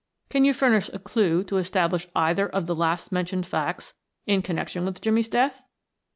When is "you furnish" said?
0.43-0.89